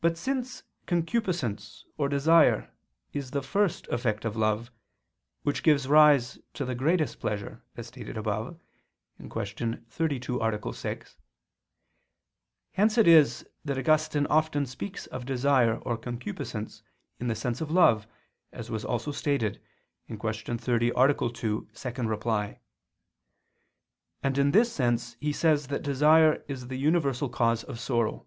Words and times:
But 0.00 0.16
since 0.16 0.62
concupiscence 0.86 1.84
or 1.96 2.08
desire 2.08 2.72
is 3.12 3.32
the 3.32 3.42
first 3.42 3.88
effect 3.88 4.24
of 4.24 4.36
love, 4.36 4.70
which 5.42 5.64
gives 5.64 5.88
rise 5.88 6.38
to 6.54 6.64
the 6.64 6.76
greatest 6.76 7.18
pleasure, 7.18 7.64
as 7.76 7.88
stated 7.88 8.16
above 8.16 8.60
(Q. 9.18 9.82
32, 9.90 10.38
A. 10.40 10.72
6); 10.72 11.16
hence 12.74 12.96
it 12.96 13.08
is 13.08 13.44
that 13.64 13.76
Augustine 13.76 14.26
often 14.28 14.66
speaks 14.66 15.06
of 15.08 15.26
desire 15.26 15.78
or 15.78 15.96
concupiscence 15.98 16.84
in 17.18 17.26
the 17.26 17.34
sense 17.34 17.60
of 17.60 17.72
love, 17.72 18.06
as 18.52 18.70
was 18.70 18.84
also 18.84 19.10
stated 19.10 19.60
(Q. 20.06 20.16
30, 20.32 20.90
A. 20.90 20.92
2, 20.94 20.96
ad 20.96 21.34
2): 21.34 21.68
and 24.22 24.38
in 24.38 24.52
this 24.52 24.72
sense 24.72 25.16
he 25.18 25.32
says 25.32 25.66
that 25.66 25.82
desire 25.82 26.44
is 26.46 26.68
the 26.68 26.78
universal 26.78 27.28
cause 27.28 27.64
of 27.64 27.80
sorrow. 27.80 28.24